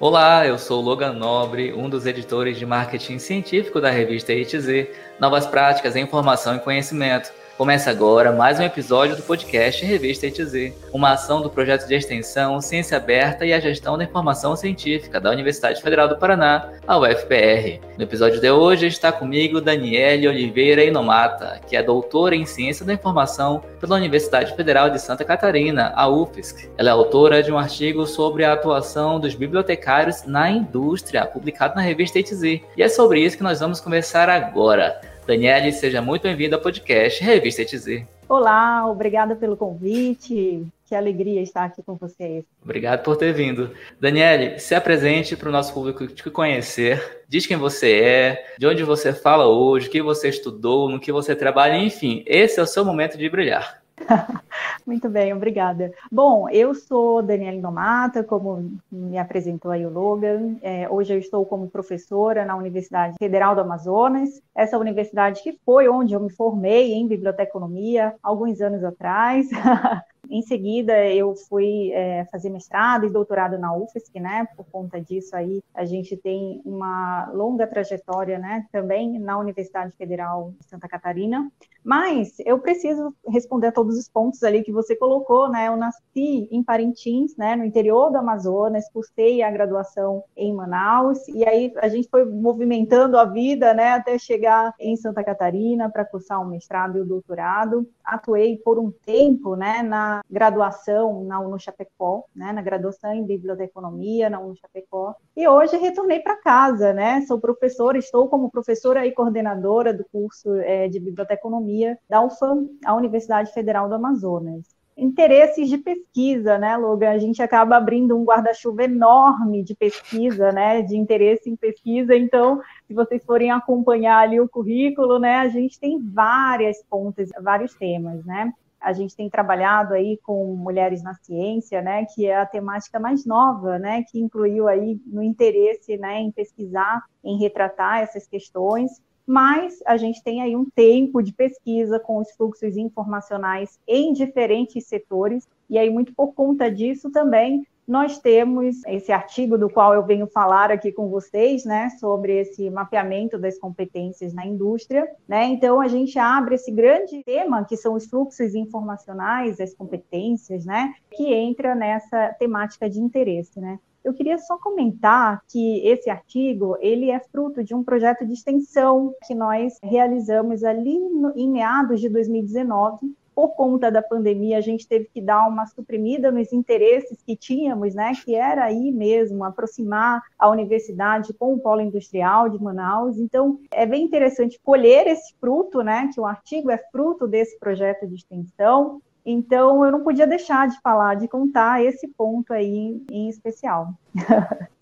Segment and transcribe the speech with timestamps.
[0.00, 4.86] Olá, eu sou Logan Nobre, um dos editores de marketing científico da revista ITZ,
[5.18, 7.32] Novas Práticas em Informação e Conhecimento.
[7.58, 12.60] Começa agora mais um episódio do podcast Revista ETZ, uma ação do projeto de extensão
[12.60, 17.80] Ciência Aberta e a Gestão da Informação Científica da Universidade Federal do Paraná, a UFPR.
[17.96, 22.94] No episódio de hoje está comigo Daniele Oliveira Inomata, que é doutora em Ciência da
[22.94, 26.70] Informação pela Universidade Federal de Santa Catarina, a UFSC.
[26.78, 31.80] Ela é autora de um artigo sobre a atuação dos bibliotecários na indústria, publicado na
[31.80, 35.00] revista ETZ, e é sobre isso que nós vamos conversar agora.
[35.28, 38.02] Daniele, seja muito bem-vinda ao podcast Revista ETZ.
[38.26, 40.66] Olá, obrigada pelo convite.
[40.86, 42.46] Que alegria estar aqui com vocês.
[42.64, 43.70] Obrigado por ter vindo.
[44.00, 47.24] Daniele, se apresente para o nosso público te conhecer.
[47.28, 51.12] Diz quem você é, de onde você fala hoje, o que você estudou, no que
[51.12, 53.82] você trabalha, enfim, esse é o seu momento de brilhar.
[54.86, 55.92] Muito bem, obrigada.
[56.10, 60.56] Bom, eu sou Daniela Nomata, como me apresentou aí o Logan.
[60.62, 65.88] É, hoje eu estou como professora na Universidade Federal do Amazonas, essa universidade que foi
[65.88, 69.48] onde eu me formei em biblioteconomia alguns anos atrás.
[70.30, 74.46] Em seguida, eu fui é, fazer mestrado e doutorado na UFSC, né?
[74.54, 78.66] Por conta disso aí, a gente tem uma longa trajetória, né?
[78.70, 81.50] Também na Universidade Federal de Santa Catarina.
[81.82, 85.68] Mas eu preciso responder a todos os pontos ali que você colocou, né?
[85.68, 87.54] Eu nasci em Parintins, né?
[87.54, 93.18] No interior do Amazonas, cursei a graduação em Manaus e aí a gente foi movimentando
[93.18, 93.92] a vida, né?
[93.92, 97.88] Até chegar em Santa Catarina para cursar o um mestrado e o doutorado.
[98.08, 99.82] Atuei por um tempo, né?
[99.82, 105.76] Na graduação na UNO Chapecó, né, na graduação em Biblioteconomia na UNO Chapecó, e hoje
[105.76, 110.98] retornei para casa, né, sou professora, estou como professora e coordenadora do curso é, de
[110.98, 117.10] Biblioteconomia da UFAM, a Universidade Federal do Amazonas interesses de pesquisa, né, Logan?
[117.10, 122.14] A gente acaba abrindo um guarda-chuva enorme de pesquisa, né, de interesse em pesquisa.
[122.16, 127.74] Então, se vocês forem acompanhar ali o currículo, né, a gente tem várias pontas, vários
[127.74, 128.52] temas, né?
[128.80, 133.26] a gente tem trabalhado aí com mulheres na ciência, né, que é a temática mais
[133.26, 139.78] nova, né, que incluiu aí no interesse, né, em pesquisar, em retratar essas questões, mas
[139.84, 145.46] a gente tem aí um tempo de pesquisa com os fluxos informacionais em diferentes setores,
[145.68, 150.26] e aí muito por conta disso também nós temos esse artigo do qual eu venho
[150.26, 155.44] falar aqui com vocês, né, sobre esse mapeamento das competências na indústria, né?
[155.46, 160.92] Então a gente abre esse grande tema que são os fluxos informacionais, as competências, né,
[161.10, 163.78] que entra nessa temática de interesse, né?
[164.08, 169.14] Eu queria só comentar que esse artigo ele é fruto de um projeto de extensão
[169.26, 174.88] que nós realizamos ali no, em meados de 2019 por conta da pandemia, a gente
[174.88, 180.20] teve que dar uma suprimida nos interesses que tínhamos, né, que era aí mesmo aproximar
[180.36, 183.16] a universidade com o polo industrial de Manaus.
[183.16, 188.08] Então, é bem interessante colher esse fruto, né, que o artigo é fruto desse projeto
[188.08, 189.00] de extensão.
[189.24, 193.92] Então, eu não podia deixar de falar, de contar esse ponto aí em especial.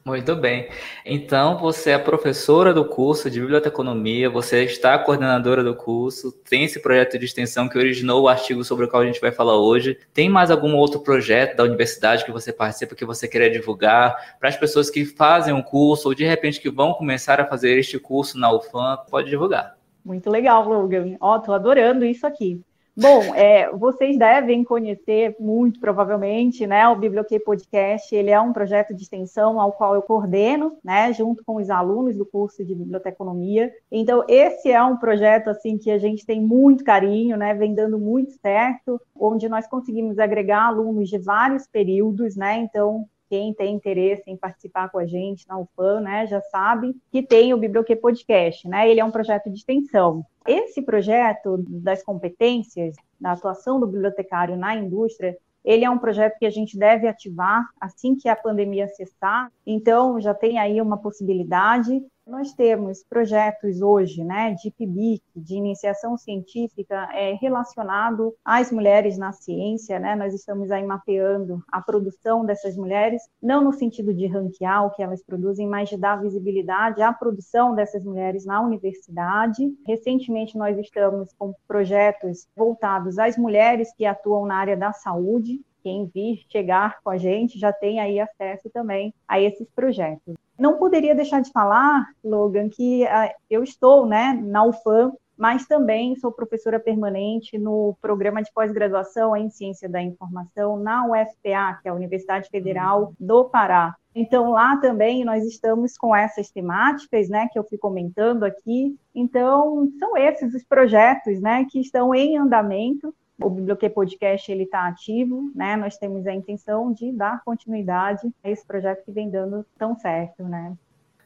[0.07, 0.69] Muito bem.
[1.05, 6.81] Então, você é professora do curso de biblioteconomia, você está coordenadora do curso, tem esse
[6.81, 9.99] projeto de extensão que originou o artigo sobre o qual a gente vai falar hoje.
[10.15, 14.49] Tem mais algum outro projeto da universidade que você participa, que você queria divulgar para
[14.49, 17.99] as pessoas que fazem um curso ou de repente que vão começar a fazer este
[17.99, 18.99] curso na UFAM?
[19.11, 19.77] Pode divulgar.
[20.05, 21.17] Muito legal, Logan.
[21.19, 22.63] Ó, oh, tô adorando isso aqui.
[22.99, 28.15] Bom, é, vocês devem conhecer muito provavelmente, né, o Biblioquê Podcast.
[28.15, 32.17] Ele é um projeto de extensão ao qual eu coordeno, né, junto com os alunos
[32.17, 33.71] do curso de biblioteconomia.
[33.93, 37.99] Então, esse é um projeto assim que a gente tem muito carinho, né, vem dando
[37.99, 42.57] muito certo, onde nós conseguimos agregar alunos de vários períodos, né.
[42.61, 47.23] Então, quem tem interesse em participar com a gente na UFAM, né, já sabe que
[47.23, 48.89] tem o Biblioquê Podcast, né?
[48.89, 50.25] Ele é um projeto de extensão.
[50.47, 56.47] Esse projeto das competências, da atuação do bibliotecário na indústria, ele é um projeto que
[56.47, 59.51] a gente deve ativar assim que a pandemia cessar.
[59.67, 66.17] Então, já tem aí uma possibilidade nós temos projetos hoje, né, de PIBIC, de iniciação
[66.17, 72.77] científica, é, relacionado às mulheres na ciência, né, nós estamos aí mapeando a produção dessas
[72.77, 77.13] mulheres, não no sentido de ranquear o que elas produzem, mas de dar visibilidade à
[77.13, 79.73] produção dessas mulheres na universidade.
[79.87, 86.11] Recentemente, nós estamos com projetos voltados às mulheres que atuam na área da saúde, quem
[86.13, 90.35] vir chegar com a gente já tem aí acesso também a esses projetos.
[90.59, 96.17] Não poderia deixar de falar, Logan, que uh, eu estou né, na UFAM, mas também
[96.17, 101.91] sou professora permanente no programa de pós-graduação em Ciência da Informação na UFPA, que é
[101.91, 103.95] a Universidade Federal do Pará.
[104.13, 108.97] Então, lá também nós estamos com essas temáticas, né, que eu fui comentando aqui.
[109.15, 113.15] Então, são esses os projetos, né, que estão em andamento.
[113.41, 115.77] O Biblioteca Podcast ele está ativo, né?
[115.77, 120.43] Nós temos a intenção de dar continuidade a esse projeto que vem dando tão certo,
[120.45, 120.75] né?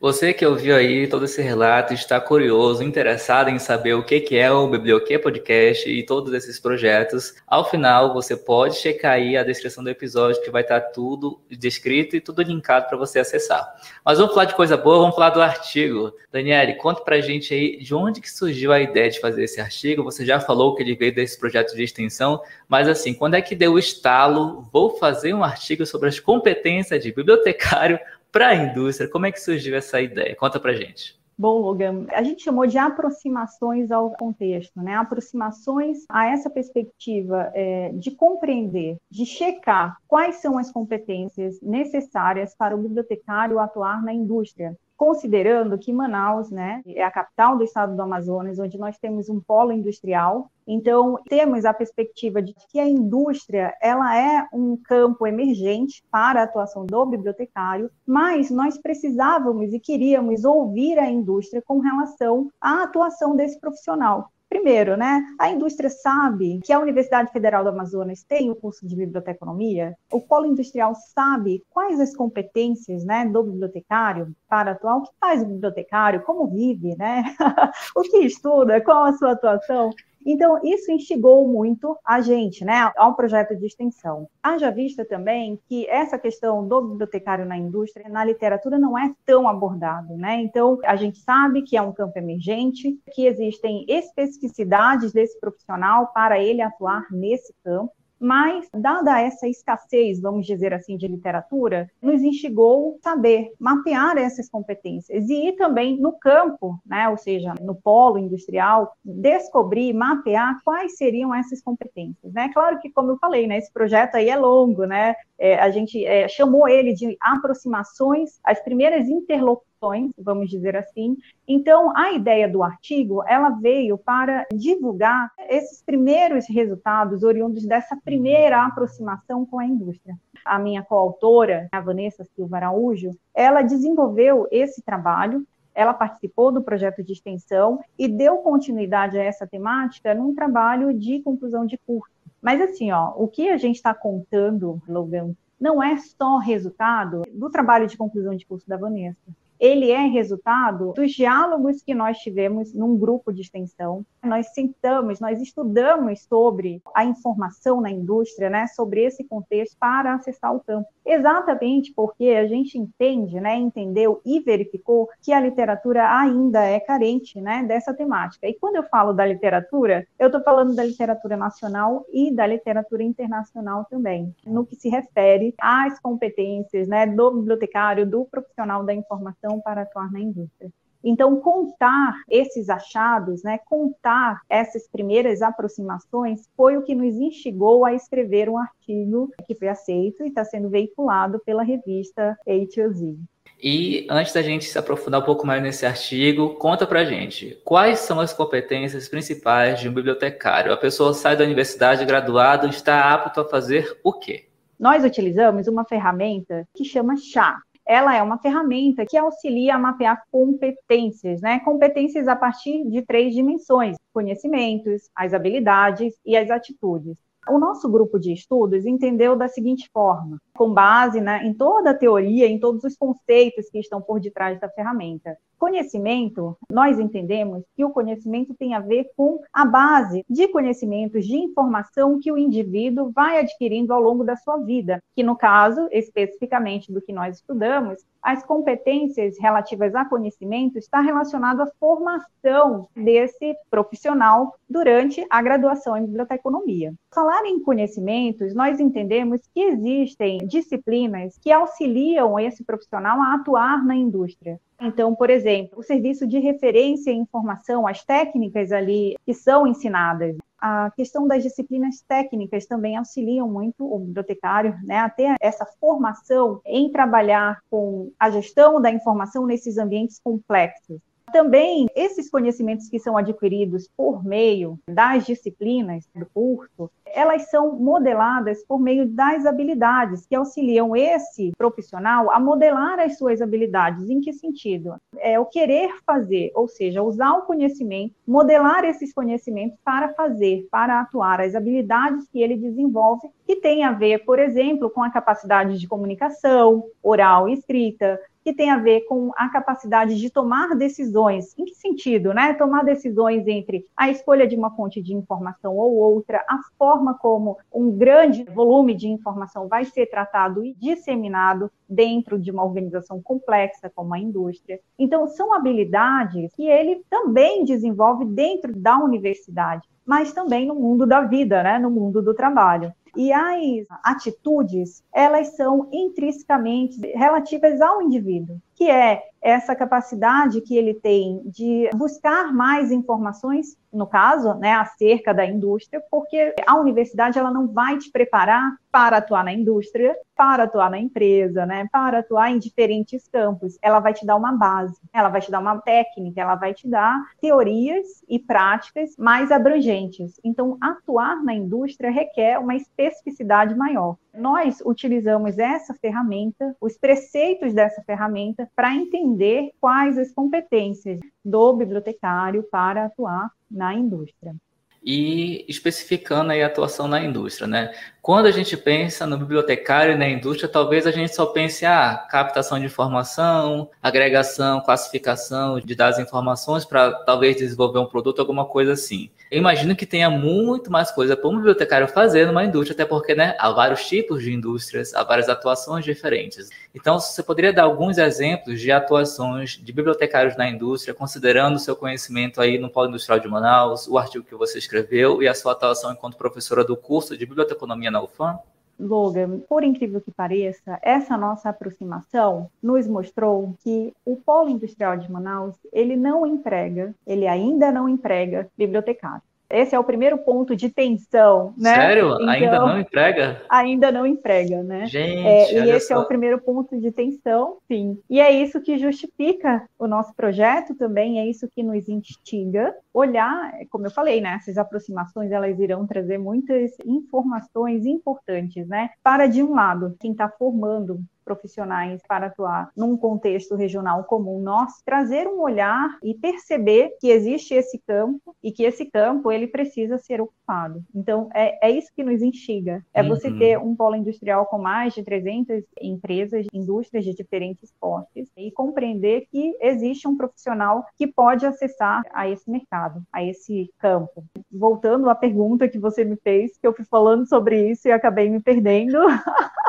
[0.00, 4.50] Você que ouviu aí todo esse relato, está curioso, interessado em saber o que é
[4.50, 9.85] o Biblioquê Podcast e todos esses projetos, ao final você pode checar aí a descrição
[9.85, 13.75] do episódio que vai estar tudo descrito e tudo linkado para você acessar.
[14.02, 16.14] Mas vamos falar de coisa boa, vamos falar do artigo.
[16.32, 20.03] Daniele, conta pra gente aí de onde que surgiu a ideia de fazer esse artigo.
[20.03, 23.55] Você já falou que ele veio desse projeto de extensão, mas assim, quando é que
[23.55, 24.62] deu o estalo?
[24.73, 28.00] Vou fazer um artigo sobre as competências de bibliotecário
[28.32, 29.09] para a indústria.
[29.09, 30.37] Como é que surgiu essa ideia?
[30.37, 31.19] Conta para gente.
[31.41, 34.94] Bom, Logan, a gente chamou de aproximações ao contexto, né?
[34.97, 42.77] Aproximações a essa perspectiva é, de compreender, de checar quais são as competências necessárias para
[42.77, 48.02] o bibliotecário atuar na indústria considerando que Manaus, né, é a capital do estado do
[48.02, 50.50] Amazonas, onde nós temos um polo industrial.
[50.67, 56.44] Então, temos a perspectiva de que a indústria, ela é um campo emergente para a
[56.44, 63.35] atuação do bibliotecário, mas nós precisávamos e queríamos ouvir a indústria com relação à atuação
[63.35, 64.31] desse profissional.
[64.50, 68.97] Primeiro, né, a indústria sabe que a Universidade Federal do Amazonas tem o curso de
[68.97, 75.12] biblioteconomia, o polo industrial sabe quais as competências né, do bibliotecário para atuar, o que
[75.20, 77.23] faz o bibliotecário, como vive, né,
[77.94, 79.91] o que estuda, qual a sua atuação.
[80.25, 84.28] Então, isso instigou muito a gente, né, ao projeto de extensão.
[84.43, 89.49] Haja vista também que essa questão do bibliotecário na indústria, na literatura, não é tão
[89.49, 90.40] abordado, né?
[90.40, 96.38] Então, a gente sabe que é um campo emergente, que existem especificidades desse profissional para
[96.38, 102.99] ele atuar nesse campo, mas, dada essa escassez, vamos dizer assim, de literatura, nos instigou
[103.02, 108.93] saber mapear essas competências e ir também no campo, né, ou seja, no polo industrial,
[109.05, 112.32] descobrir, mapear quais seriam essas competências.
[112.32, 112.50] Né?
[112.52, 115.14] Claro que, como eu falei, né, esse projeto aí é longo, né?
[115.38, 119.69] É, a gente é, chamou ele de aproximações, as primeiras interlocuções
[120.19, 121.17] vamos dizer assim.
[121.49, 128.65] Então, a ideia do artigo, ela veio para divulgar esses primeiros resultados oriundos dessa primeira
[128.65, 130.19] aproximação com a indústria.
[130.44, 137.03] A minha coautora, a Vanessa Silva Araújo, ela desenvolveu esse trabalho ela participou do projeto
[137.03, 142.12] de extensão e deu continuidade a essa temática num trabalho de conclusão de curso.
[142.43, 147.49] Mas assim, ó, o que a gente está contando, Logan, não é só resultado do
[147.49, 149.17] trabalho de conclusão de curso da Vanessa
[149.60, 154.04] ele é resultado dos diálogos que nós tivemos num grupo de extensão.
[154.24, 160.54] Nós sentamos, nós estudamos sobre a informação na indústria, né, sobre esse contexto para acessar
[160.54, 160.88] o campo.
[161.04, 167.40] Exatamente porque a gente entende, né, entendeu e verificou que a literatura ainda é carente,
[167.40, 168.46] né, dessa temática.
[168.48, 173.02] E quando eu falo da literatura, eu estou falando da literatura nacional e da literatura
[173.02, 179.50] internacional também, no que se refere às competências, né, do bibliotecário, do profissional da informação
[179.58, 180.70] para atuar na indústria.
[181.02, 187.94] Então, contar esses achados, né, contar essas primeiras aproximações, foi o que nos instigou a
[187.94, 193.17] escrever um artigo que foi aceito e está sendo veiculado pela revista A2Z.
[193.63, 197.98] E antes da gente se aprofundar um pouco mais nesse artigo, conta pra gente quais
[198.01, 200.72] são as competências principais de um bibliotecário.
[200.72, 204.46] A pessoa sai da universidade graduado e está apto a fazer o quê?
[204.79, 207.60] Nós utilizamos uma ferramenta que chama CHA,
[207.91, 211.59] ela é uma ferramenta que auxilia a mapear competências, né?
[211.59, 217.19] Competências a partir de três dimensões: conhecimentos, as habilidades e as atitudes.
[217.49, 221.94] O nosso grupo de estudos entendeu da seguinte forma, com base né, em toda a
[221.94, 225.37] teoria, em todos os conceitos que estão por detrás da ferramenta.
[225.60, 231.36] Conhecimento, nós entendemos que o conhecimento tem a ver com a base de conhecimentos, de
[231.36, 236.90] informação que o indivíduo vai adquirindo ao longo da sua vida, que no caso, especificamente
[236.90, 244.55] do que nós estudamos, as competências relativas a conhecimento está relacionado à formação desse profissional
[244.69, 246.94] durante a graduação em biblioteconomia.
[247.14, 253.94] Falar em conhecimentos, nós entendemos que existem disciplinas que auxiliam esse profissional a atuar na
[253.94, 254.58] indústria.
[254.81, 260.37] Então, por exemplo, o serviço de referência e informação, as técnicas ali que são ensinadas,
[260.60, 266.60] a questão das disciplinas técnicas também auxiliam muito o bibliotecário né, a ter essa formação
[266.67, 270.99] em trabalhar com a gestão da informação nesses ambientes complexos.
[271.32, 278.64] Também esses conhecimentos que são adquiridos por meio das disciplinas do curso, elas são modeladas
[278.64, 284.08] por meio das habilidades que auxiliam esse profissional a modelar as suas habilidades.
[284.08, 284.94] Em que sentido?
[285.19, 291.00] É o querer fazer, ou seja, usar o conhecimento, modelar esses conhecimentos para fazer, para
[291.00, 295.79] atuar, as habilidades que ele desenvolve, que tem a ver, por exemplo, com a capacidade
[295.79, 301.56] de comunicação, oral e escrita, que tem a ver com a capacidade de tomar decisões.
[301.58, 302.55] Em que sentido, né?
[302.55, 307.58] Tomar decisões entre a escolha de uma fonte de informação ou outra, a forma como
[307.72, 313.90] um grande volume de informação vai ser tratado e disseminado dentro de uma organização complexa
[313.94, 314.80] como a indústria.
[314.98, 321.22] Então, são habilidades que ele também desenvolve dentro da universidade, mas também no mundo da
[321.22, 321.78] vida, né?
[321.78, 322.92] No mundo do trabalho.
[323.16, 330.94] E as atitudes, elas são intrinsecamente relativas ao indivíduo, que é essa capacidade que ele
[330.94, 337.51] tem de buscar mais informações, no caso, né, acerca da indústria, porque a universidade ela
[337.51, 342.51] não vai te preparar para atuar na indústria, para atuar na empresa, né, para atuar
[342.51, 343.77] em diferentes campos.
[343.82, 346.89] Ela vai te dar uma base, ela vai te dar uma técnica, ela vai te
[346.89, 350.41] dar teorias e práticas mais abrangentes.
[350.43, 354.17] Então, atuar na indústria requer uma especificidade maior.
[354.34, 362.63] Nós utilizamos essa ferramenta, os preceitos dessa ferramenta, para entender quais as competências do bibliotecário
[362.70, 364.55] para atuar na indústria
[365.02, 367.92] e especificando aí a atuação na indústria, né?
[368.22, 372.10] Quando a gente pensa no bibliotecário e na indústria, talvez a gente só pense a
[372.10, 378.40] ah, captação de informação, agregação, classificação de dados e informações para talvez desenvolver um produto,
[378.40, 379.30] alguma coisa assim.
[379.50, 383.34] Eu imagino que tenha muito mais coisa para um bibliotecário fazer numa indústria, até porque
[383.34, 386.69] né, há vários tipos de indústrias, há várias atuações diferentes.
[386.94, 391.94] Então, você poderia dar alguns exemplos de atuações de bibliotecários na indústria, considerando o seu
[391.94, 395.73] conhecimento aí no Polo Industrial de Manaus, o artigo que você escreveu e a sua
[395.73, 398.59] atuação enquanto professora do curso de Biblioteconomia na UFAM?
[398.99, 405.31] Logan, por incrível que pareça, essa nossa aproximação nos mostrou que o polo industrial de
[405.31, 409.43] Manaus, ele não emprega, ele ainda não emprega bibliotecário.
[409.70, 411.94] Esse é o primeiro ponto de tensão, né?
[411.94, 412.34] Sério?
[412.34, 413.62] Então, ainda não emprega?
[413.69, 415.06] Ainda não emprega, né?
[415.06, 416.15] Gente, é, e esse só.
[416.15, 418.19] é o primeiro ponto de tensão, sim.
[418.29, 423.72] E é isso que justifica o nosso projeto também, é isso que nos instiga olhar,
[423.91, 424.56] como eu falei, né?
[424.60, 429.10] Essas aproximações elas irão trazer muitas informações importantes, né?
[429.22, 435.02] Para de um lado, quem está formando profissionais para atuar num contexto regional comum nós
[435.04, 440.16] trazer um olhar e perceber que existe esse campo e que esse campo ele precisa
[440.16, 441.02] ser ocupado.
[441.12, 443.58] Então é, é isso que nos instiga, é você uhum.
[443.58, 449.48] ter um polo industrial com mais de 300 empresas, indústrias de diferentes portes e compreender
[449.50, 454.44] que existe um profissional que pode acessar a esse mercado, a esse campo.
[454.70, 458.48] Voltando à pergunta que você me fez, que eu fui falando sobre isso e acabei
[458.48, 459.19] me perdendo.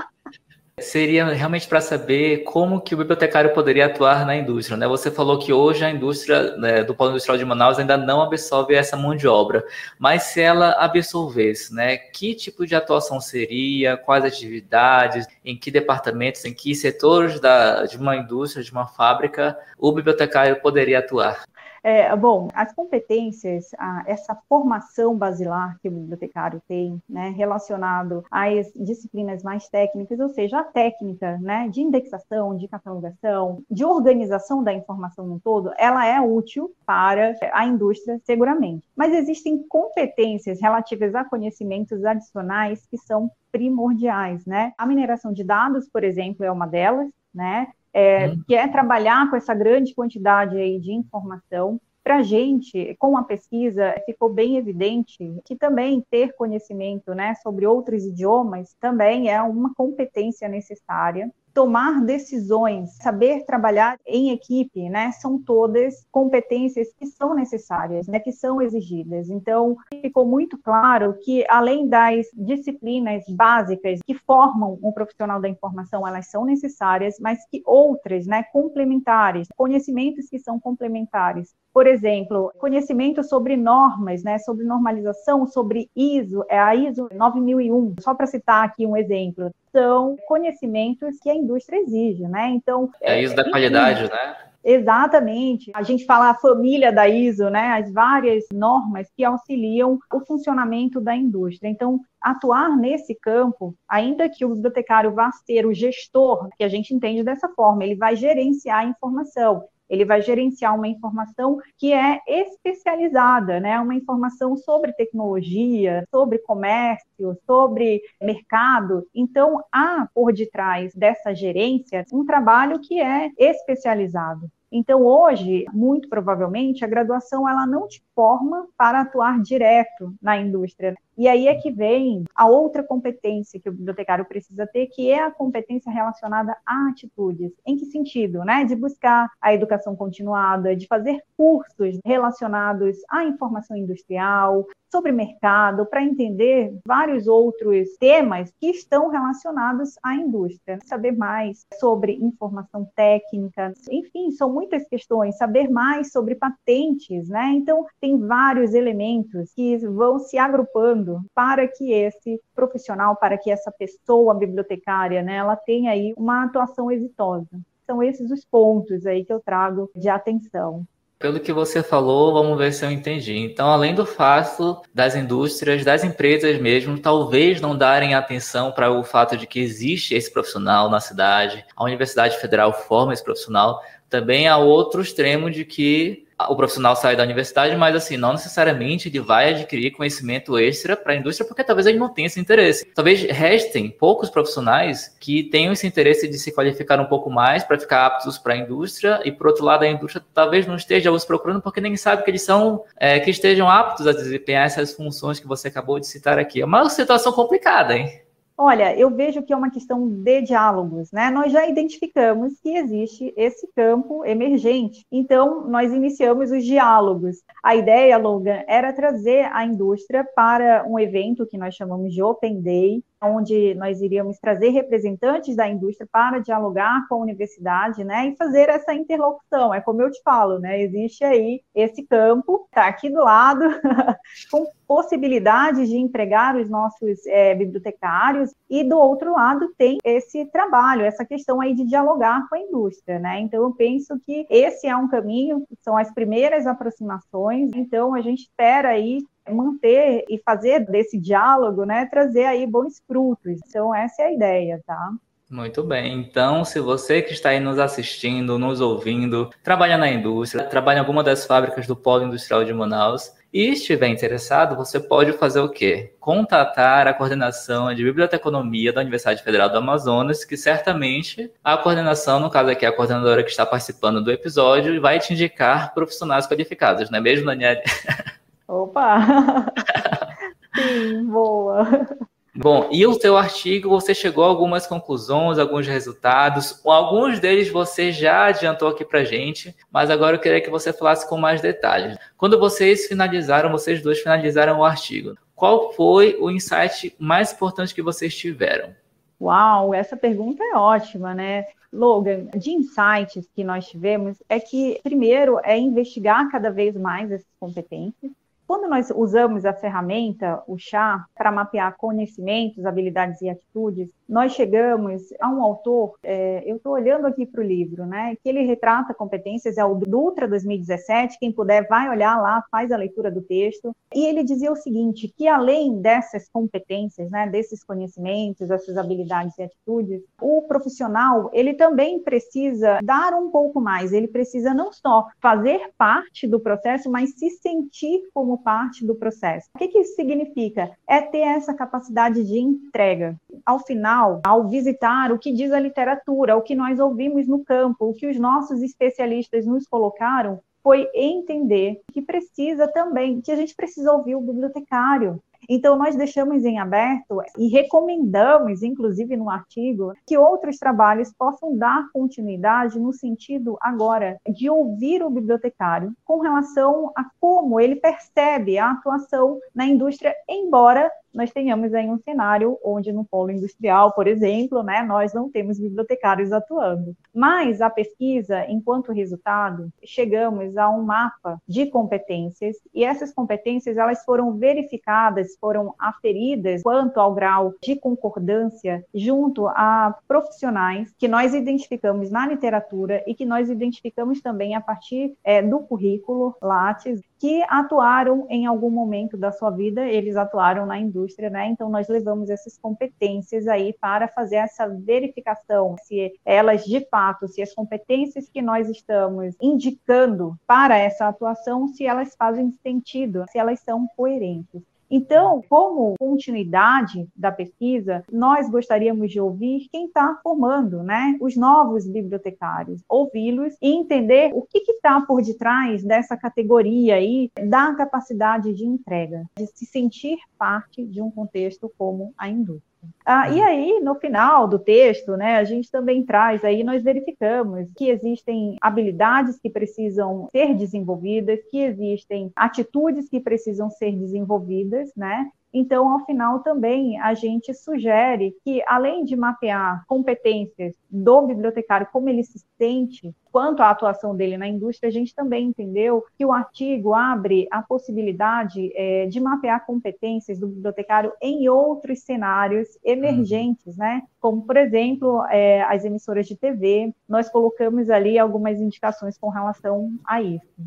[0.81, 4.77] seria realmente para saber como que o bibliotecário poderia atuar na indústria.
[4.77, 4.87] Né?
[4.87, 8.73] Você falou que hoje a indústria né, do Polo Industrial de Manaus ainda não absorve
[8.73, 9.63] essa mão de obra,
[9.97, 16.43] mas se ela absorvesse, né, que tipo de atuação seria, quais atividades, em que departamentos,
[16.45, 21.43] em que setores da, de uma indústria, de uma fábrica, o bibliotecário poderia atuar?
[21.83, 28.71] É, bom, as competências, a, essa formação basilar que o bibliotecário tem, né, relacionado às
[28.75, 34.71] disciplinas mais técnicas, ou seja, a técnica, né, de indexação, de catalogação, de organização da
[34.71, 38.87] informação no todo, ela é útil para a indústria seguramente.
[38.95, 44.71] Mas existem competências relativas a conhecimentos adicionais que são primordiais, né?
[44.77, 47.67] A mineração de dados, por exemplo, é uma delas, né?
[47.93, 48.43] É, uhum.
[48.47, 51.79] que é trabalhar com essa grande quantidade aí de informação.
[52.03, 57.67] Para a gente, com a pesquisa, ficou bem evidente que também ter conhecimento né, sobre
[57.67, 65.41] outros idiomas também é uma competência necessária tomar decisões, saber trabalhar em equipe, né, são
[65.41, 69.29] todas competências que são necessárias, né, que são exigidas.
[69.29, 76.07] Então, ficou muito claro que além das disciplinas básicas que formam um profissional da informação,
[76.07, 81.53] elas são necessárias, mas que outras, né, complementares, conhecimentos que são complementares.
[81.73, 88.13] Por exemplo, conhecimento sobre normas, né, sobre normalização, sobre ISO, é a ISO 9001, só
[88.13, 92.49] para citar aqui um exemplo são conhecimentos que a indústria exige, né?
[92.49, 94.35] Então é isso da qualidade, né?
[94.63, 95.71] Exatamente.
[95.73, 97.69] A gente fala a família da ISO, né?
[97.69, 101.67] As várias normas que auxiliam o funcionamento da indústria.
[101.67, 106.93] Então, atuar nesse campo, ainda que o bibliotecário vá ser o gestor, que a gente
[106.93, 112.21] entende dessa forma, ele vai gerenciar a informação, ele vai gerenciar uma informação que é
[112.25, 113.77] especializada, né?
[113.77, 119.05] Uma informação sobre tecnologia, sobre comércio, sobre mercado.
[119.13, 124.49] Então, há por detrás dessa gerência um trabalho que é especializado.
[124.71, 130.95] Então, hoje, muito provavelmente, a graduação ela não te forma para atuar direto na indústria.
[131.17, 135.23] E aí é que vem a outra competência que o bibliotecário precisa ter, que é
[135.23, 137.51] a competência relacionada a atitudes.
[137.65, 138.45] Em que sentido?
[138.45, 138.63] Né?
[138.63, 146.03] De buscar a educação continuada, de fazer cursos relacionados à informação industrial, sobre mercado, para
[146.03, 150.79] entender vários outros temas que estão relacionados à indústria.
[150.83, 155.37] Saber mais sobre informação técnica, enfim, são muitas questões.
[155.37, 157.51] Saber mais sobre patentes, né?
[157.55, 163.71] Então, tem vários elementos que vão se agrupando para que esse profissional, para que essa
[163.71, 167.49] pessoa bibliotecária, né, ela tenha aí uma atuação exitosa.
[167.87, 170.85] São esses os pontos aí que eu trago de atenção.
[171.21, 173.37] Pelo que você falou, vamos ver se eu entendi.
[173.37, 179.03] Então, além do fato das indústrias, das empresas mesmo, talvez não darem atenção para o
[179.03, 184.47] fato de que existe esse profissional na cidade, a Universidade Federal forma esse profissional, também
[184.47, 189.19] há outro extremo de que o profissional sai da universidade, mas assim, não necessariamente ele
[189.19, 192.85] vai adquirir conhecimento extra para a indústria, porque talvez ele não tenha esse interesse.
[192.93, 197.79] Talvez restem poucos profissionais que tenham esse interesse de se qualificar um pouco mais para
[197.79, 201.23] ficar aptos para a indústria, e por outro lado, a indústria talvez não esteja os
[201.23, 205.39] procurando porque nem sabe que eles são, é, que estejam aptos a desempenhar essas funções
[205.39, 206.61] que você acabou de citar aqui.
[206.61, 208.21] É uma situação complicada, hein?
[208.57, 211.31] Olha, eu vejo que é uma questão de diálogos, né?
[211.31, 217.37] Nós já identificamos que existe esse campo emergente, então nós iniciamos os diálogos.
[217.63, 222.61] A ideia, Logan, era trazer a indústria para um evento que nós chamamos de Open
[222.61, 228.35] Day, onde nós iríamos trazer representantes da indústria para dialogar com a universidade, né, e
[228.35, 229.73] fazer essa interlocução.
[229.73, 233.61] É como eu te falo, né, existe aí esse campo, está aqui do lado,
[234.49, 241.05] com possibilidades de empregar os nossos é, bibliotecários, e do outro lado tem esse trabalho,
[241.05, 243.39] essa questão aí de dialogar com a indústria, né?
[243.39, 248.41] Então eu penso que esse é um caminho, são as primeiras aproximações, então a gente
[248.41, 253.59] espera aí manter e fazer desse diálogo, né, trazer aí bons frutos.
[253.67, 255.11] Então essa é a ideia, tá?
[255.51, 256.13] Muito bem.
[256.17, 260.99] Então, se você que está aí nos assistindo, nos ouvindo, trabalha na indústria, trabalha em
[261.01, 265.67] alguma das fábricas do Polo Industrial de Manaus e estiver interessado, você pode fazer o
[265.67, 266.15] quê?
[266.21, 272.49] Contatar a coordenação de biblioteconomia da Universidade Federal do Amazonas, que certamente a coordenação, no
[272.49, 277.19] caso aqui a coordenadora que está participando do episódio, vai te indicar profissionais qualificados, não
[277.19, 277.81] é mesmo, Daniela?
[278.71, 279.17] Opa!
[280.73, 282.07] Sim, boa.
[282.55, 288.13] Bom, e o seu artigo, você chegou a algumas conclusões, alguns resultados, alguns deles você
[288.13, 292.17] já adiantou aqui para gente, mas agora eu queria que você falasse com mais detalhes.
[292.37, 298.01] Quando vocês finalizaram, vocês dois finalizaram o artigo, qual foi o insight mais importante que
[298.01, 298.95] vocês tiveram?
[299.39, 301.65] Uau, essa pergunta é ótima, né?
[301.91, 307.51] Logan, de insights que nós tivemos é que, primeiro, é investigar cada vez mais essas
[307.59, 308.31] competências,
[308.71, 315.23] quando nós usamos a ferramenta, o chá, para mapear conhecimentos, habilidades e atitudes, nós chegamos
[315.41, 319.13] a um autor, é, eu estou olhando aqui para o livro, né, que ele retrata
[319.13, 323.93] competências, é o Dutra 2017, quem puder vai olhar lá, faz a leitura do texto,
[324.15, 329.63] e ele dizia o seguinte, que além dessas competências, né, desses conhecimentos, dessas habilidades e
[329.63, 335.91] atitudes, o profissional, ele também precisa dar um pouco mais, ele precisa não só fazer
[335.97, 339.67] parte do processo, mas se sentir como parte do processo.
[339.75, 340.91] O que, que isso significa?
[341.05, 343.35] É ter essa capacidade de entrega.
[343.65, 348.05] Ao final, ao visitar o que diz a literatura, o que nós ouvimos no campo,
[348.05, 353.75] o que os nossos especialistas nos colocaram, foi entender que precisa também, que a gente
[353.75, 360.37] precisa ouvir o bibliotecário, então, nós deixamos em aberto e recomendamos, inclusive no artigo, que
[360.37, 367.25] outros trabalhos possam dar continuidade no sentido agora de ouvir o bibliotecário com relação a
[367.39, 373.23] como ele percebe a atuação na indústria, embora nós tenhamos aí um cenário onde no
[373.23, 377.15] polo industrial, por exemplo, né, nós não temos bibliotecários atuando.
[377.33, 384.23] Mas a pesquisa, enquanto resultado, chegamos a um mapa de competências e essas competências elas
[384.25, 392.29] foram verificadas foram aferidas quanto ao grau de concordância junto a profissionais que nós identificamos
[392.29, 398.45] na literatura e que nós identificamos também a partir é, do currículo Lattes, que atuaram
[398.49, 401.67] em algum momento da sua vida, eles atuaram na indústria, né?
[401.67, 407.61] Então nós levamos essas competências aí para fazer essa verificação se elas de fato, se
[407.61, 413.79] as competências que nós estamos indicando para essa atuação, se elas fazem sentido, se elas
[413.79, 414.81] são coerentes.
[415.11, 422.07] Então, como continuidade da pesquisa, nós gostaríamos de ouvir quem está formando, né, os novos
[422.07, 428.85] bibliotecários, ouvi-los e entender o que está por detrás dessa categoria aí da capacidade de
[428.85, 433.09] entrega, de se sentir parte de um contexto como a indústria.
[433.25, 437.89] Ah, e aí, no final do texto, né, a gente também traz aí, nós verificamos
[437.97, 445.49] que existem habilidades que precisam ser desenvolvidas, que existem atitudes que precisam ser desenvolvidas, né?
[445.73, 452.29] Então, ao final, também a gente sugere que, além de mapear competências do bibliotecário, como
[452.29, 456.51] ele se sente quanto à atuação dele na indústria, a gente também entendeu que o
[456.51, 464.23] artigo abre a possibilidade é, de mapear competências do bibliotecário em outros cenários emergentes, né?
[464.39, 467.13] Como, por exemplo, é, as emissoras de TV.
[467.27, 470.81] Nós colocamos ali algumas indicações com relação a isso.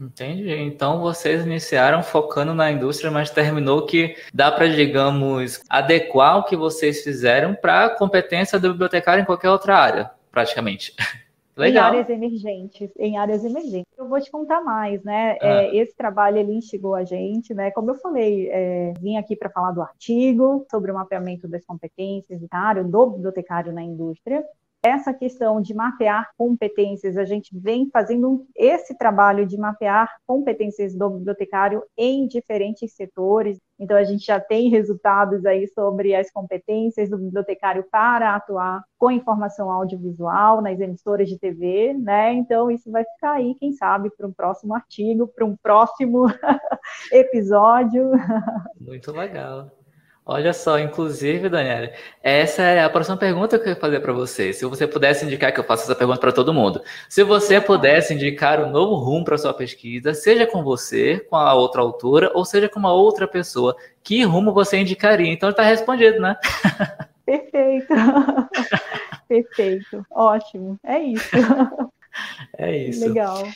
[0.00, 0.50] Entendi.
[0.50, 6.56] Então vocês iniciaram focando na indústria, mas terminou que dá para, digamos, adequar o que
[6.56, 10.94] vocês fizeram para a competência do bibliotecário em qualquer outra área, praticamente.
[11.54, 11.92] Legal.
[11.92, 13.92] Em áreas emergentes, em áreas emergentes.
[13.98, 15.36] Eu vou te contar mais, né?
[15.42, 15.46] Ah.
[15.64, 17.70] É, esse trabalho ele instigou a gente, né?
[17.70, 22.40] Como eu falei, é, vim aqui para falar do artigo sobre o mapeamento das competências
[22.40, 24.42] do bibliotecário na indústria
[24.82, 31.10] essa questão de mapear competências, a gente vem fazendo esse trabalho de mapear competências do
[31.10, 33.58] bibliotecário em diferentes setores.
[33.78, 39.10] Então, a gente já tem resultados aí sobre as competências do bibliotecário para atuar com
[39.10, 42.32] informação audiovisual nas emissoras de TV, né?
[42.32, 46.26] Então, isso vai ficar aí, quem sabe, para um próximo artigo, para um próximo
[47.12, 48.10] episódio.
[48.80, 49.79] Muito legal.
[50.32, 51.90] Olha só, inclusive, Daniela,
[52.22, 54.52] essa é a próxima pergunta que eu ia fazer para você.
[54.52, 58.14] Se você pudesse indicar, que eu faço essa pergunta para todo mundo, se você pudesse
[58.14, 62.44] indicar um novo rumo para sua pesquisa, seja com você, com a outra autora, ou
[62.44, 65.32] seja com uma outra pessoa, que rumo você indicaria?
[65.32, 66.36] Então está respondido, né?
[67.26, 67.88] Perfeito.
[69.26, 70.06] Perfeito.
[70.12, 70.78] Ótimo.
[70.84, 71.28] É isso.
[72.56, 73.08] É isso.
[73.08, 73.48] Legal.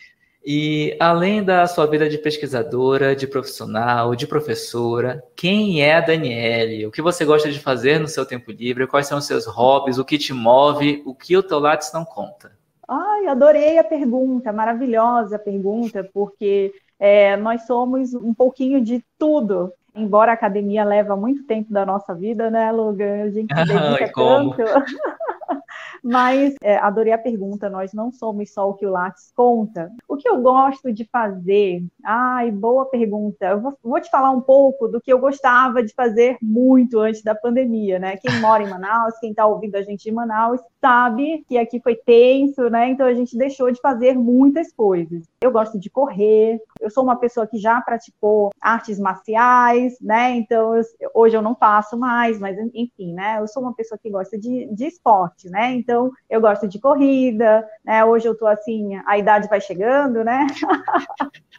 [0.46, 6.86] E além da sua vida de pesquisadora, de profissional, de professora, quem é a Daniele?
[6.86, 8.86] O que você gosta de fazer no seu tempo livre?
[8.86, 9.96] Quais são os seus hobbies?
[9.96, 11.02] O que te move?
[11.06, 12.52] O que o teu Lattes não conta?
[12.86, 19.72] Ai, adorei a pergunta, maravilhosa pergunta, porque é, nós somos um pouquinho de tudo.
[19.94, 23.22] Embora a academia leva muito tempo da nossa vida, né, Logan?
[23.22, 24.56] A gente se dedica tanto.
[26.04, 29.90] Mas é, adorei a pergunta, nós não somos só o que o Lattes conta.
[30.06, 31.82] O que eu gosto de fazer?
[32.04, 33.46] Ai, boa pergunta.
[33.46, 37.22] Eu vou, vou te falar um pouco do que eu gostava de fazer muito antes
[37.22, 38.18] da pandemia, né?
[38.18, 41.96] Quem mora em Manaus, quem está ouvindo a gente em Manaus, sabe que aqui foi
[41.96, 42.90] tenso, né?
[42.90, 45.22] Então a gente deixou de fazer muitas coisas.
[45.44, 50.30] Eu gosto de correr, eu sou uma pessoa que já praticou artes marciais, né?
[50.30, 50.82] Então eu,
[51.14, 53.36] hoje eu não faço mais, mas enfim, né?
[53.38, 55.74] Eu sou uma pessoa que gosta de, de esporte, né?
[55.74, 58.02] Então eu gosto de corrida, né?
[58.02, 60.46] Hoje eu tô assim, a idade vai chegando, né?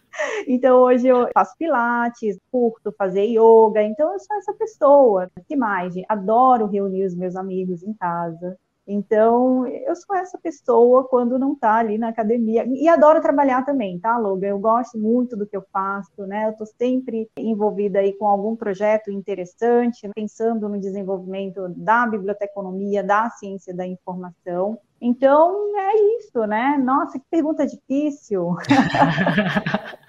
[0.48, 5.30] Então hoje eu faço pilates, curto fazer yoga, então eu sou essa pessoa.
[5.46, 5.94] Que mais?
[6.08, 11.76] Adoro reunir os meus amigos em casa, então, eu sou essa pessoa quando não está
[11.76, 12.66] ali na academia.
[12.68, 14.48] E adoro trabalhar também, tá, Logan?
[14.48, 16.46] Eu gosto muito do que eu faço, né?
[16.46, 23.30] Eu estou sempre envolvida aí com algum projeto interessante, pensando no desenvolvimento da biblioteconomia, da
[23.32, 24.78] ciência da informação.
[25.02, 26.78] Então, é isso, né?
[26.78, 28.56] Nossa, que pergunta difícil.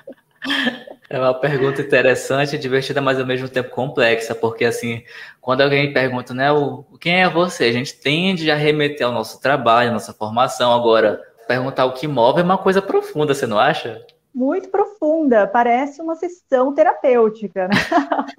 [1.08, 5.04] É uma pergunta interessante, divertida, mas ao mesmo tempo complexa, porque assim,
[5.40, 7.64] quando alguém pergunta, né, o, quem é você?
[7.64, 10.74] A gente tende a remeter ao nosso trabalho, à nossa formação.
[10.74, 14.04] Agora, perguntar o que move é uma coisa profunda, você não acha?
[14.36, 17.74] muito profunda, parece uma sessão terapêutica, né?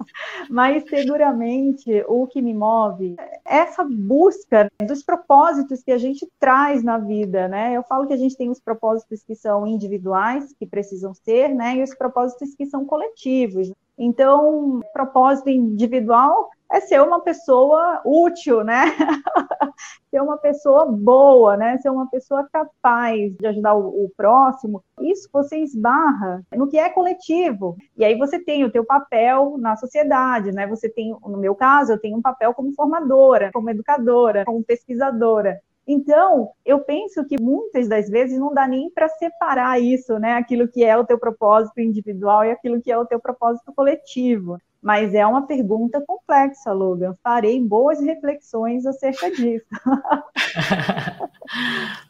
[0.50, 6.82] Mas seguramente o que me move é essa busca dos propósitos que a gente traz
[6.82, 7.74] na vida, né?
[7.74, 11.76] Eu falo que a gente tem os propósitos que são individuais, que precisam ser, né?
[11.76, 13.72] E os propósitos que são coletivos.
[13.98, 18.84] Então, propósito individual é ser uma pessoa útil, né?
[20.10, 21.78] ser uma pessoa boa, né?
[21.78, 24.82] Ser uma pessoa capaz de ajudar o, o, próximo.
[25.00, 27.76] Isso você esbarra no que é coletivo.
[27.96, 30.66] E aí você tem o teu papel na sociedade, né?
[30.66, 35.60] Você tem, no meu caso, eu tenho um papel como formadora, como educadora, como pesquisadora.
[35.90, 40.34] Então, eu penso que muitas das vezes não dá nem para separar isso, né?
[40.34, 44.58] Aquilo que é o teu propósito individual e aquilo que é o teu propósito coletivo.
[44.80, 47.16] Mas é uma pergunta complexa, Logan.
[47.22, 49.66] Farei boas reflexões acerca disso.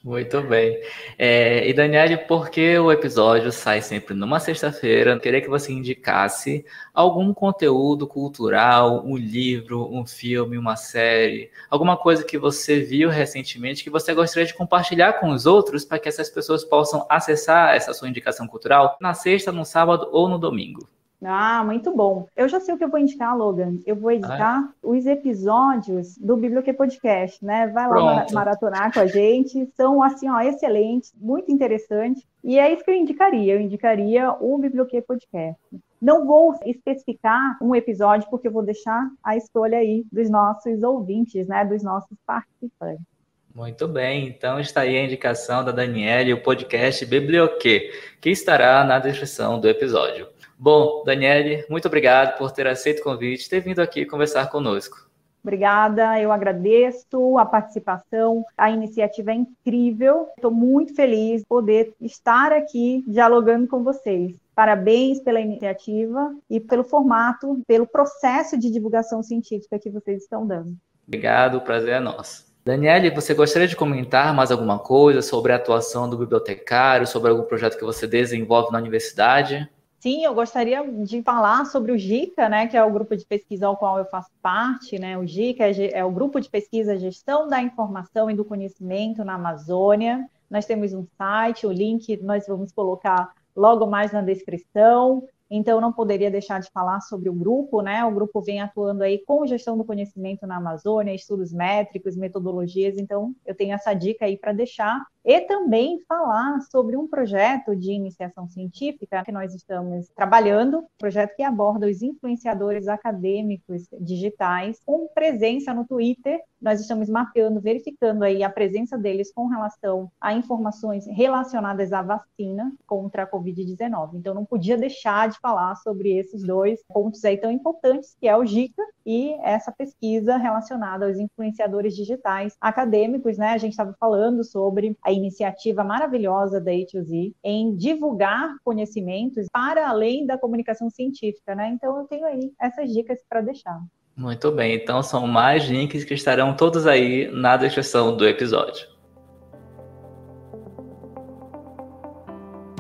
[0.04, 0.78] Muito bem.
[1.18, 5.18] É, e Daniele, por que o episódio sai sempre numa sexta-feira?
[5.18, 12.24] Queria que você indicasse algum conteúdo cultural, um livro, um filme, uma série, alguma coisa
[12.24, 16.28] que você viu recentemente que você gostaria de compartilhar com os outros para que essas
[16.28, 20.86] pessoas possam acessar essa sua indicação cultural na sexta, no sábado ou no domingo.
[21.24, 22.28] Ah, muito bom.
[22.36, 23.78] Eu já sei o que eu vou indicar, Logan.
[23.84, 24.86] Eu vou indicar ah, é?
[24.86, 27.66] os episódios do Biblioque Podcast, né?
[27.66, 28.34] Vai lá Pronto.
[28.34, 29.68] maratonar com a gente.
[29.74, 32.24] São, assim, ó, excelentes, muito interessantes.
[32.44, 33.54] E é isso que eu indicaria.
[33.54, 35.60] Eu indicaria o Biblioque Podcast.
[36.00, 41.48] Não vou especificar um episódio, porque eu vou deixar a escolha aí dos nossos ouvintes,
[41.48, 41.64] né?
[41.64, 43.04] Dos nossos participantes.
[43.52, 49.00] Muito bem, então está aí a indicação da Daniele, o podcast Biblioque, que estará na
[49.00, 50.28] descrição do episódio.
[50.58, 55.08] Bom, Daniele, muito obrigado por ter aceito o convite e ter vindo aqui conversar conosco.
[55.40, 62.52] Obrigada, eu agradeço a participação, a iniciativa é incrível, estou muito feliz de poder estar
[62.52, 64.36] aqui dialogando com vocês.
[64.52, 70.76] Parabéns pela iniciativa e pelo formato, pelo processo de divulgação científica que vocês estão dando.
[71.06, 72.48] Obrigado, o prazer é nosso.
[72.64, 77.44] Daniele, você gostaria de comentar mais alguma coisa sobre a atuação do bibliotecário, sobre algum
[77.44, 79.66] projeto que você desenvolve na universidade?
[79.98, 83.66] Sim, eu gostaria de falar sobre o GICA, né, que é o grupo de pesquisa
[83.66, 85.18] ao qual eu faço parte, né?
[85.18, 89.34] O GICA é, é o grupo de pesquisa Gestão da Informação e do Conhecimento na
[89.34, 90.28] Amazônia.
[90.48, 95.26] Nós temos um site, o link nós vamos colocar logo mais na descrição.
[95.50, 98.04] Então, não poderia deixar de falar sobre o grupo, né?
[98.04, 102.98] O grupo vem atuando aí com gestão do conhecimento na Amazônia, estudos métricos, metodologias.
[102.98, 107.92] Então, eu tenho essa dica aí para deixar e também falar sobre um projeto de
[107.92, 115.06] iniciação científica que nós estamos trabalhando, um projeto que aborda os influenciadores acadêmicos digitais com
[115.08, 116.40] presença no Twitter.
[116.58, 122.72] Nós estamos mapeando, verificando aí a presença deles com relação a informações relacionadas à vacina
[122.86, 124.14] contra a Covid-19.
[124.14, 128.34] Então, não podia deixar de falar sobre esses dois pontos aí tão importantes, que é
[128.34, 133.50] o GICA e essa pesquisa relacionada aos influenciadores digitais acadêmicos, né?
[133.50, 140.26] A gente estava falando sobre a iniciativa maravilhosa da A2Z em divulgar conhecimentos para além
[140.26, 141.70] da comunicação científica, né?
[141.74, 143.80] Então eu tenho aí essas dicas para deixar.
[144.16, 148.97] Muito bem, então são mais links que estarão todos aí na descrição do episódio.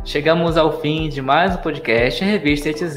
[0.08, 2.96] Chegamos ao fim de mais um podcast Revista ETZ,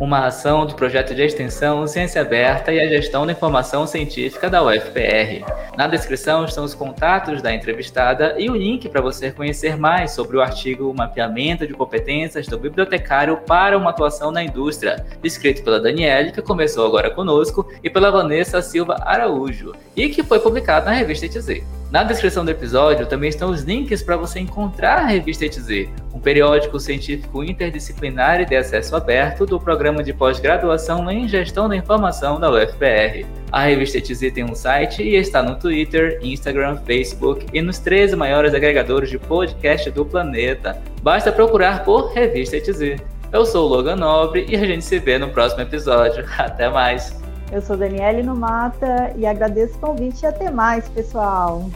[0.00, 4.60] uma ação do projeto de extensão Ciência Aberta e a Gestão da Informação Científica da
[4.64, 5.44] UFPR.
[5.76, 10.36] Na descrição estão os contatos da entrevistada e o link para você conhecer mais sobre
[10.36, 16.32] o artigo Mapeamento de Competências do Bibliotecário para uma Atuação na Indústria, escrito pela Daniele,
[16.32, 21.24] que começou agora conosco, e pela Vanessa Silva Araújo, e que foi publicado na revista
[21.24, 21.77] ETZ.
[21.90, 26.20] Na descrição do episódio também estão os links para você encontrar a revista ETZ, um
[26.20, 32.38] periódico científico interdisciplinar e de acesso aberto do programa de pós-graduação em Gestão da Informação
[32.38, 33.24] da UFPR.
[33.50, 38.14] A revista ETZ tem um site e está no Twitter, Instagram, Facebook e nos 13
[38.16, 40.78] maiores agregadores de podcast do planeta.
[41.02, 43.00] Basta procurar por Revista ETZ.
[43.32, 46.22] Eu sou o Logan Nobre e a gente se vê no próximo episódio.
[46.36, 47.27] Até mais!
[47.50, 51.68] Eu sou Daniele Numata e agradeço o convite e até mais, pessoal.